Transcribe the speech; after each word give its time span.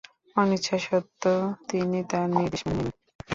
অনিচ্ছা 0.35 0.77
সত্ত্বেও 0.79 1.39
তিনি 1.69 1.99
তাঁর 2.09 2.27
নির্দেশ 2.31 2.61
মেনে 2.67 2.75
নিলেন। 2.77 2.95